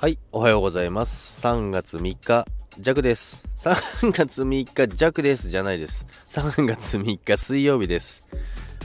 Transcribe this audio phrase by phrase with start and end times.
[0.00, 1.44] はい、おはようございます。
[1.44, 2.46] 3月3日、
[2.78, 3.44] 弱です。
[3.58, 5.48] 3月3日、弱です。
[5.48, 6.06] じゃないです。
[6.30, 8.28] 3月3日、水曜日です。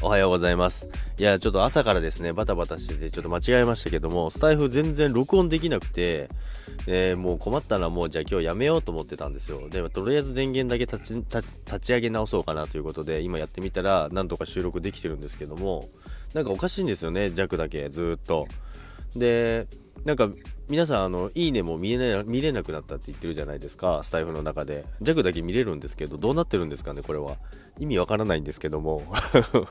[0.02, 0.90] おはようございます。
[1.20, 6.30] いや、ちょっと朝からですね、バタバタしてて、ちょっと間違えましたけども、スタイフ全然録音できなくて、
[6.88, 9.70] えーもう困ったらもうじゃあ今日やめようと思ってたんですよ。
[9.70, 15.88] でもとりあえず電源だけ立ち立ち上げ直そうかなということで、今やってみたら、なんとか収録できてるんですけども、
[16.34, 18.48] なんかおかしいんですよね、弱だけ、ずっと。
[19.16, 19.68] で、
[20.06, 20.30] なんか
[20.70, 24.86] 皆さんあのいいねも見えな見れなくなったって言ってるじゃないですかスタイフの中で。
[25.02, 27.36] 弱だけ見れるんですけどどうなってるんですかねこれは。
[27.80, 29.04] 意味わからないんですけども。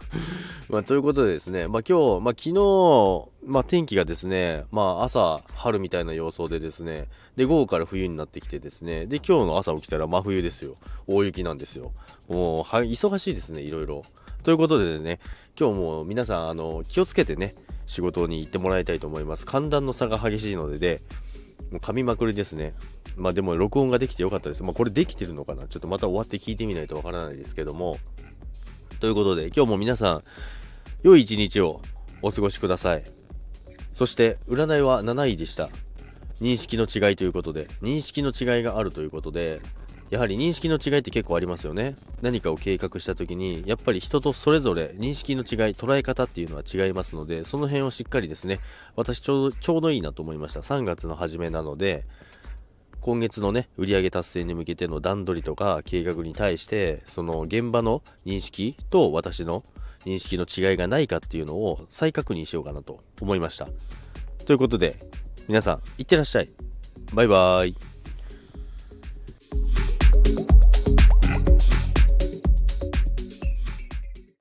[0.69, 10.77] まあということでですねまあ今日まあ昨日まあ天気がですねまあ朝春みたいな様相でですねで午後から冬になってきてですねで今日の朝起きたら真冬ですよ。
[11.07, 11.93] 大雪なんですよ。
[12.29, 14.03] もうは忙しいですねいろいろ。
[14.43, 15.21] ということでね
[15.59, 17.55] 今日も皆さんあの気をつけてね
[17.87, 19.47] 仕事に行ってもらいたいと思います。
[19.47, 21.03] 寒暖の差が激しいのでで、
[21.71, 22.75] もう噛みまくりですね。
[23.17, 24.63] まあでも録音ができてよかったです。
[24.63, 25.67] まあこれできてるのかな？
[25.69, 27.99] ちょっとまた終わって聞いてみないとわからないですけども。
[29.01, 30.23] ということで今日も皆さん、
[31.03, 31.83] 良い一日を
[32.23, 33.05] お過ごしください。
[33.93, 35.69] そして占いは7位でした。
[36.41, 39.61] 認識の違いということで、認識の違いがあるということで、
[40.13, 41.95] やはり認識の違いって結構ありますよね。
[42.21, 48.61] 何かを計画した時に、やっぱり人とそれぞれ認識の違い、捉え方っていうのは違いますので、その辺をしっかりですね、
[48.95, 50.61] 私ちょうどちょうどいいなと思いました。
[50.61, 52.05] 3月の初めなので、
[53.01, 59.65] 今月のね、売上達成に向けての段取りとか計画に対して、その現場の認識と私の
[60.05, 63.67] 認識の違いがないかっていうのを再確認しようかなと思いました。
[64.45, 64.95] ということで、
[65.49, 66.51] 皆さん、いってらっしゃい。
[67.15, 67.92] バイバーイ。